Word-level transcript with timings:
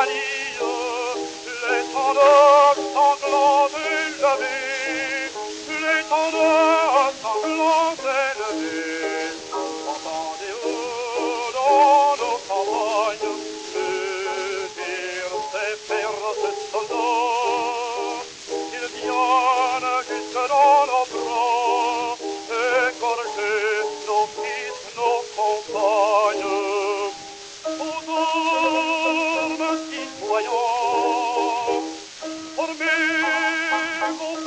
Everybody. 0.00 0.39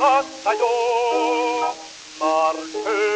Attajò, 0.04 1.76
Marcus. 2.18 3.13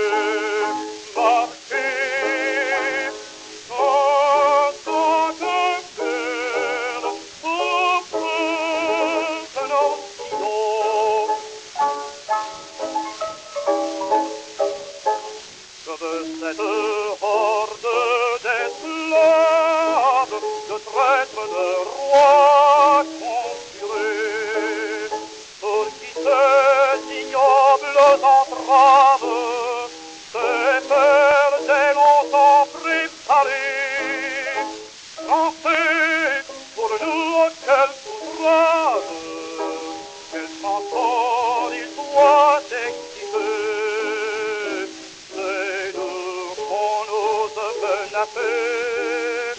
Menacer, 48.18 49.54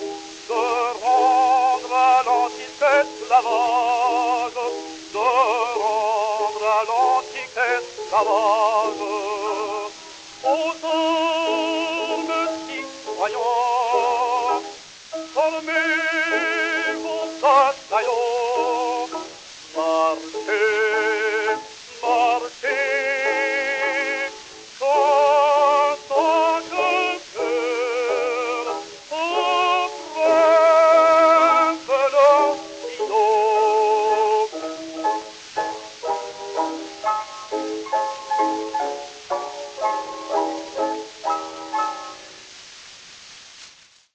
de 0.48 0.54
rendre 1.04 1.94
à 1.94 2.24
l'antique 2.26 2.82
esclavage, 2.82 4.54
de 5.14 5.26
rendre 5.84 6.66
à 6.66 6.84
l'antique 6.90 7.60
esclavage, 7.78 9.04
aux 10.44 10.74
hommes 10.88 12.36
citoyens, 12.68 13.40
formez 15.34 16.00
vos 17.04 17.26
bataillons, 17.42 19.10